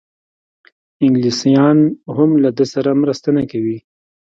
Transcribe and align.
انګلیسیان 1.03 1.77
هم 2.15 2.29
له 2.43 2.49
ده 2.57 2.65
سره 2.73 2.99
مرسته 3.01 3.27
نه 3.37 3.43
کوي. 3.51 3.77